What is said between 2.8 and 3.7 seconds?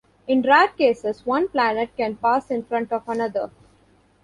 of another.